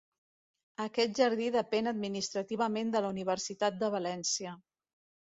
[0.85, 4.61] Aquest jardí depèn administrativament de la Universitat de València.